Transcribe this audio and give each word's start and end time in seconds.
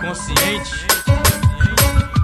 consciente. 0.00 1.19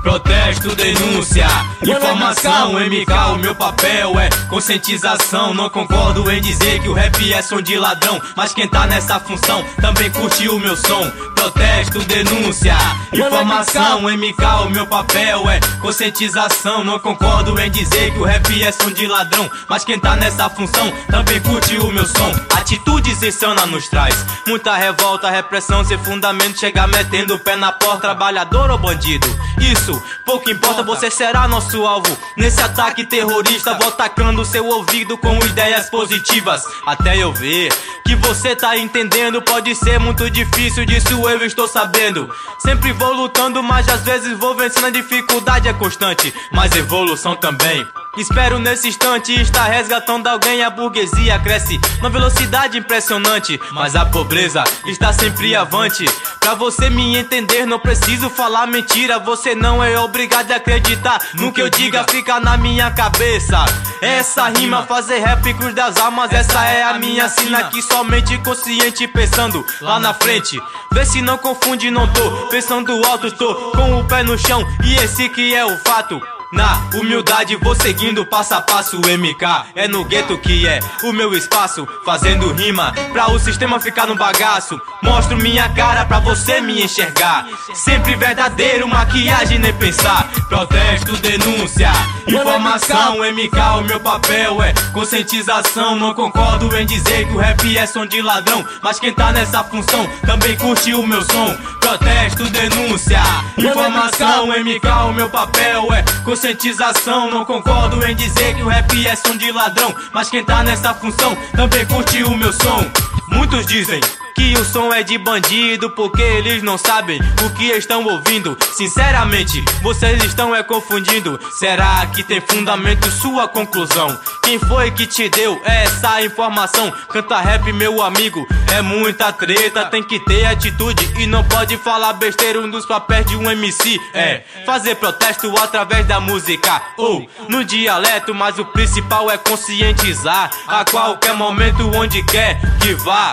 Protesto, 0.06 0.72
denúncia, 0.76 1.48
informação, 1.82 2.74
MK, 2.74 3.12
o 3.34 3.38
meu 3.38 3.56
papel 3.56 4.20
é 4.20 4.28
conscientização. 4.48 5.52
Não 5.52 5.68
concordo 5.68 6.30
em 6.30 6.40
dizer 6.40 6.80
que 6.80 6.88
o 6.88 6.92
rap 6.92 7.32
é 7.32 7.42
som 7.42 7.60
de 7.60 7.76
ladrão, 7.76 8.22
mas 8.36 8.54
quem 8.54 8.68
tá 8.68 8.86
nessa 8.86 9.18
função 9.18 9.64
também 9.80 10.08
curte 10.12 10.48
o 10.48 10.60
meu 10.60 10.76
som. 10.76 11.10
Protesto, 11.34 11.98
denúncia, 12.04 12.76
informação, 13.12 14.02
MK, 14.02 14.44
o 14.66 14.70
meu 14.70 14.86
papel 14.86 15.50
é 15.50 15.58
conscientização. 15.80 16.84
Não 16.84 17.00
concordo 17.00 17.58
em 17.60 17.68
dizer 17.68 18.12
que 18.12 18.18
o 18.20 18.24
rap 18.24 18.62
é 18.62 18.70
som 18.70 18.92
de 18.92 19.08
ladrão, 19.08 19.50
mas 19.68 19.84
quem 19.84 19.98
tá 19.98 20.14
nessa 20.14 20.48
função 20.48 20.88
também 21.10 21.40
curte 21.40 21.76
o 21.78 21.90
meu 21.90 22.06
som. 22.06 22.32
Atitudes 22.54 23.20
insana 23.24 23.66
nos 23.66 23.88
traz 23.88 24.24
muita 24.46 24.76
revolta, 24.76 25.28
repressão 25.28 25.84
sem 25.84 25.98
fundamento, 25.98 26.60
chegar 26.60 26.86
metendo 26.86 27.34
o 27.34 27.38
pé 27.40 27.56
na 27.56 27.72
porta, 27.72 28.02
trabalhador 28.02 28.70
ou 28.70 28.78
bandido. 28.78 29.26
Isso 29.60 29.95
pouco 30.24 30.50
importa, 30.50 30.82
você 30.82 31.10
será 31.10 31.46
nosso 31.48 31.86
alvo. 31.86 32.16
Nesse 32.36 32.60
ataque 32.60 33.04
terrorista, 33.04 33.74
vou 33.74 33.88
atacando 33.88 34.44
seu 34.44 34.66
ouvido 34.66 35.16
com 35.18 35.36
ideias 35.44 35.90
positivas. 35.90 36.64
Até 36.86 37.16
eu 37.16 37.32
ver 37.32 37.72
que 38.04 38.14
você 38.16 38.54
tá 38.54 38.76
entendendo, 38.76 39.42
pode 39.42 39.74
ser 39.74 39.98
muito 39.98 40.30
difícil, 40.30 40.86
disso 40.86 41.28
eu 41.28 41.44
estou 41.44 41.66
sabendo. 41.66 42.32
Sempre 42.58 42.92
vou 42.92 43.12
lutando, 43.12 43.62
mas 43.62 43.88
às 43.88 44.02
vezes 44.02 44.36
vou 44.38 44.54
vencendo 44.54 44.86
a 44.86 44.90
dificuldade, 44.90 45.68
é 45.68 45.72
constante, 45.72 46.32
mas 46.52 46.74
evolução 46.74 47.34
também. 47.34 47.84
Espero 48.16 48.58
nesse 48.58 48.88
instante 48.88 49.38
estar 49.40 49.64
resgatando 49.64 50.26
alguém. 50.26 50.64
A 50.64 50.70
burguesia 50.70 51.38
cresce 51.38 51.78
numa 51.98 52.08
velocidade 52.08 52.78
impressionante. 52.78 53.60
Mas 53.72 53.94
a 53.94 54.06
pobreza 54.06 54.64
está 54.86 55.12
sempre 55.12 55.54
avante. 55.54 56.06
Pra 56.40 56.54
você 56.54 56.88
me 56.88 57.16
entender, 57.16 57.66
não 57.66 57.78
preciso 57.78 58.30
falar 58.30 58.66
mentira. 58.66 59.18
Você 59.18 59.54
não 59.54 59.84
é 59.84 59.98
obrigado 59.98 60.50
a 60.52 60.56
acreditar 60.56 61.20
no 61.34 61.52
que 61.52 61.60
eu 61.60 61.68
diga, 61.68 62.06
fica 62.08 62.40
na 62.40 62.56
minha 62.56 62.90
cabeça. 62.90 63.64
Essa 64.00 64.48
rima, 64.48 64.84
fazer 64.84 65.18
rap 65.18 65.52
cruz 65.54 65.74
das 65.74 65.98
almas. 65.98 66.32
Essa 66.32 66.64
é 66.64 66.82
a 66.82 66.94
minha 66.94 67.28
sina 67.28 67.64
que 67.64 67.82
somente 67.82 68.38
consciente 68.38 69.06
pensando 69.08 69.64
lá 69.80 70.00
na 70.00 70.14
frente. 70.14 70.58
Vê 70.90 71.04
se 71.04 71.20
não 71.20 71.36
confunde, 71.36 71.90
não 71.90 72.10
tô 72.10 72.46
pensando 72.46 72.92
alto, 73.04 73.30
tô 73.32 73.54
com 73.72 74.00
o 74.00 74.04
pé 74.04 74.22
no 74.22 74.38
chão. 74.38 74.66
E 74.82 74.94
esse 74.94 75.28
que 75.28 75.54
é 75.54 75.66
o 75.66 75.76
fato. 75.78 76.35
Na 76.52 76.88
humildade 76.94 77.56
vou 77.56 77.74
seguindo 77.74 78.24
passo 78.24 78.54
a 78.54 78.60
passo 78.60 78.98
MK 78.98 79.72
É 79.74 79.88
no 79.88 80.04
gueto 80.04 80.38
que 80.38 80.66
é 80.66 80.80
o 81.02 81.12
meu 81.12 81.34
espaço 81.34 81.86
Fazendo 82.04 82.52
rima 82.52 82.92
pra 83.12 83.30
o 83.30 83.38
sistema 83.38 83.80
ficar 83.80 84.06
no 84.06 84.14
bagaço. 84.14 84.80
Mostro 85.02 85.36
minha 85.36 85.68
cara 85.70 86.04
pra 86.04 86.18
você 86.18 86.60
me 86.60 86.82
enxergar. 86.82 87.46
Sempre 87.74 88.14
verdadeiro, 88.14 88.88
maquiagem 88.88 89.58
nem 89.58 89.72
pensar. 89.72 90.28
Protesto, 90.48 91.16
denúncia, 91.16 91.90
informação 92.26 93.18
MK 93.18 93.58
o 93.78 93.82
meu 93.82 94.00
papel 94.00 94.62
é 94.62 94.72
conscientização. 94.92 95.96
Não 95.96 96.14
concordo 96.14 96.76
em 96.76 96.86
dizer 96.86 97.26
que 97.26 97.32
o 97.32 97.38
rap 97.38 97.76
é 97.76 97.86
som 97.86 98.06
de 98.06 98.20
ladrão 98.20 98.64
Mas 98.82 98.98
quem 98.98 99.12
tá 99.12 99.32
nessa 99.32 99.64
função 99.64 100.06
também 100.24 100.56
curte 100.56 100.94
o 100.94 101.06
meu 101.06 101.22
som 101.22 101.75
Protesto, 101.86 102.50
denúncia, 102.50 103.22
informação 103.56 104.48
MK 104.48 104.88
o 105.08 105.12
meu 105.12 105.30
papel 105.30 105.92
é 105.92 106.02
conscientização. 106.24 107.30
Não 107.30 107.44
concordo 107.44 108.04
em 108.04 108.16
dizer 108.16 108.56
que 108.56 108.62
o 108.64 108.66
rap 108.66 109.06
é 109.06 109.14
som 109.14 109.36
de 109.36 109.52
ladrão. 109.52 109.94
Mas 110.12 110.28
quem 110.28 110.44
tá 110.44 110.64
nessa 110.64 110.92
função 110.94 111.36
também 111.54 111.86
curte 111.86 112.24
o 112.24 112.36
meu 112.36 112.52
som. 112.52 112.84
Muitos 113.28 113.64
dizem 113.66 114.00
que 114.34 114.54
o 114.58 114.64
som 114.64 114.92
é 114.92 115.02
de 115.02 115.16
bandido 115.16 115.88
porque 115.90 116.20
eles 116.20 116.62
não 116.62 116.76
sabem 116.76 117.20
o 117.44 117.50
que 117.50 117.66
estão 117.66 118.04
ouvindo. 118.04 118.58
Sinceramente, 118.74 119.64
vocês 119.80 120.22
estão 120.24 120.54
é 120.54 120.62
confundindo. 120.62 121.38
Será 121.52 122.04
que 122.06 122.22
tem 122.22 122.40
fundamento 122.40 123.10
sua 123.12 123.46
conclusão? 123.48 124.18
Quem 124.46 124.60
foi 124.60 124.92
que 124.92 125.08
te 125.08 125.28
deu 125.28 125.60
essa 125.64 126.22
informação? 126.22 126.88
Canta 127.08 127.40
rap, 127.40 127.72
meu 127.72 128.00
amigo, 128.00 128.46
é 128.72 128.80
muita 128.80 129.32
treta. 129.32 129.86
Tem 129.86 130.04
que 130.04 130.20
ter 130.20 130.46
atitude 130.46 131.04
e 131.20 131.26
não 131.26 131.42
pode 131.42 131.76
falar 131.78 132.12
besteira. 132.12 132.60
Um 132.60 132.70
dos 132.70 132.86
papéis 132.86 133.26
de 133.26 133.36
um 133.36 133.50
MC 133.50 134.00
é 134.14 134.44
fazer 134.64 134.94
protesto 134.94 135.52
através 135.58 136.06
da 136.06 136.20
música 136.20 136.80
ou 136.96 137.28
no 137.48 137.64
dialeto. 137.64 138.32
Mas 138.32 138.56
o 138.56 138.64
principal 138.66 139.28
é 139.28 139.36
conscientizar 139.36 140.48
a 140.68 140.84
qualquer 140.84 141.34
momento, 141.34 141.90
onde 141.96 142.22
quer 142.22 142.60
que 142.80 142.94
vá. 142.94 143.32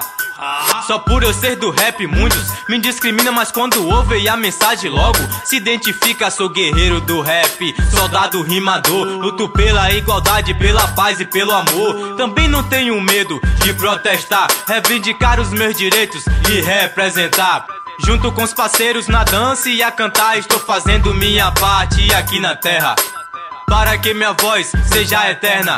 Só 0.88 1.00
por 1.00 1.24
eu 1.24 1.34
ser 1.34 1.56
do 1.56 1.70
rap, 1.70 2.06
muitos 2.08 2.52
me 2.68 2.80
discriminam, 2.80 3.34
mas 3.34 3.52
quando 3.52 3.88
ouvem 3.88 4.28
a 4.28 4.36
mensagem 4.36 4.90
logo 4.90 5.18
se 5.46 5.58
identifica. 5.58 6.32
Sou 6.32 6.50
guerreiro 6.50 7.00
do 7.02 7.22
rap, 7.22 7.76
soldado 7.92 8.42
rimador. 8.42 9.06
Luto 9.06 9.48
pela 9.50 9.92
igualdade, 9.92 10.54
pela 10.54 10.88
paz 10.90 11.20
e 11.20 11.26
pelo 11.26 11.52
amor. 11.52 12.16
Também 12.18 12.48
não 12.48 12.64
tenho 12.64 13.00
medo 13.00 13.40
de 13.64 13.74
protestar, 13.74 14.48
reivindicar 14.68 15.40
os 15.40 15.50
meus 15.50 15.76
direitos 15.76 16.26
e 16.50 16.62
representar. 16.62 17.66
Junto 18.04 18.32
com 18.32 18.44
os 18.44 18.54
parceiros 18.54 19.08
na 19.08 19.24
dança 19.24 19.70
e 19.70 19.84
a 19.84 19.92
cantar, 19.92 20.38
estou 20.38 20.60
fazendo 20.60 21.14
minha 21.14 21.52
parte 21.52 22.14
aqui 22.14 22.40
na 22.40 22.56
terra. 22.56 22.96
Para 23.68 23.98
que 23.98 24.14
minha 24.14 24.34
voz 24.34 24.72
seja 24.86 25.30
eterna. 25.30 25.78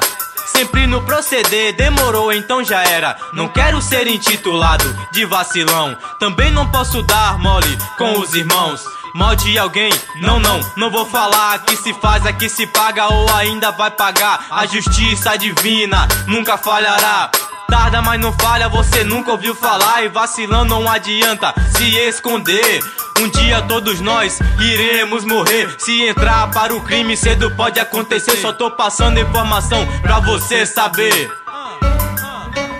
Sempre 0.55 0.87
no 0.87 1.01
proceder, 1.01 1.75
demorou, 1.75 2.31
então 2.31 2.63
já 2.63 2.81
era. 2.81 3.17
Não 3.33 3.49
quero 3.49 3.81
ser 3.81 4.07
intitulado 4.07 4.85
de 5.11 5.25
vacilão. 5.25 5.97
Também 6.17 6.49
não 6.49 6.65
posso 6.71 7.03
dar 7.03 7.37
mole 7.37 7.77
com 7.97 8.19
os 8.19 8.33
irmãos. 8.33 8.81
Mal 9.13 9.35
de 9.35 9.57
alguém, 9.57 9.91
não, 10.21 10.39
não, 10.39 10.61
não 10.77 10.89
vou 10.89 11.05
falar. 11.05 11.59
que 11.65 11.75
se 11.75 11.93
faz, 11.95 12.25
aqui 12.25 12.47
se 12.47 12.65
paga 12.67 13.05
ou 13.13 13.29
ainda 13.35 13.69
vai 13.71 13.91
pagar. 13.91 14.45
A 14.49 14.65
justiça 14.65 15.37
divina 15.37 16.07
nunca 16.25 16.57
falhará. 16.57 17.29
Tarda, 17.67 18.01
mas 18.01 18.21
não 18.21 18.31
falha, 18.31 18.69
você 18.69 19.03
nunca 19.03 19.31
ouviu 19.31 19.53
falar. 19.53 20.05
E 20.05 20.07
vacilando 20.07 20.73
não 20.73 20.89
adianta 20.89 21.53
se 21.75 21.97
esconder. 21.97 22.81
Um 23.19 23.29
dia 23.29 23.61
todos 23.61 24.01
nós 24.01 24.39
iremos 24.59 25.23
morrer. 25.23 25.73
Se 25.77 26.03
entrar 26.03 26.51
para 26.51 26.75
o 26.75 26.81
crime, 26.81 27.15
cedo 27.15 27.49
pode 27.51 27.79
acontecer. 27.79 28.35
Só 28.37 28.51
tô 28.51 28.71
passando 28.71 29.19
informação 29.19 29.87
pra 30.01 30.19
você 30.19 30.65
saber. 30.65 31.44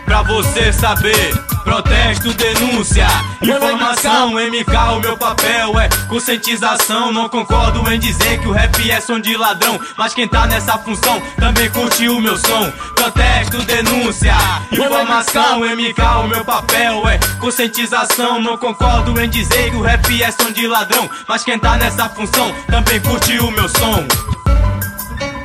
Pra 0.06 0.22
você 0.22 0.72
saber. 0.72 1.56
Protesto, 1.66 2.32
denúncia, 2.36 3.08
informação, 3.42 4.34
MK, 4.34 4.76
o 4.96 5.00
meu 5.00 5.18
papel 5.18 5.80
é 5.80 5.90
conscientização. 6.08 7.12
Não 7.12 7.28
concordo 7.28 7.92
em 7.92 8.00
dizer 8.00 8.40
que 8.40 8.48
o 8.48 8.52
rap 8.52 8.92
é 8.92 9.02
som 9.02 9.20
de 9.20 9.36
ladrão, 9.36 9.80
mas 9.98 10.14
quem 10.14 10.28
tá 10.28 10.46
nessa 10.46 10.78
função 10.78 11.20
também 11.38 11.68
curte 11.72 12.08
o 12.08 12.22
meu 12.22 12.38
som. 12.38 12.72
Protesto, 12.96 13.64
denúncia, 13.64 14.36
informação, 14.72 15.62
MK, 15.62 16.02
o 16.24 16.28
meu 16.28 16.46
papel 16.46 17.10
é 17.10 17.18
conscientização. 17.40 18.40
Não 18.40 18.60
concordo 18.60 19.20
em 19.20 19.28
dizer 19.28 19.72
que 19.72 19.76
o 19.76 19.82
rap 19.82 20.22
é 20.22 20.32
som 20.32 20.52
de 20.52 20.68
ladrão, 20.68 21.10
mas 21.28 21.44
quem 21.44 21.58
tá 21.58 21.78
nessa 21.78 22.08
função 22.10 22.54
também 22.68 23.02
curte 23.02 23.40
o 23.40 23.50
meu 23.50 23.68
som. 23.68 24.08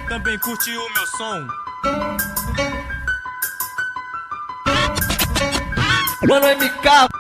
Também 0.06 0.38
curte 0.38 0.70
o 0.76 0.92
meu 0.92 1.06
som. 1.06 1.46
Mano, 6.22 6.46
MK 6.48 7.19